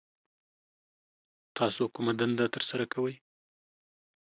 [1.57, 3.15] تاسو کومه دنده ترسره کوي